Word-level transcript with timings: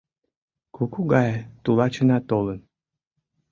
Куку 0.77 1.01
гае 1.11 1.35
тулачына 1.63 2.17
толын 2.29 2.59